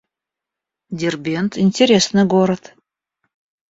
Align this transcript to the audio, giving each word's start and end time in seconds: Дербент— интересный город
Дербент— 0.89 1.57
интересный 1.59 2.25
город 2.25 2.73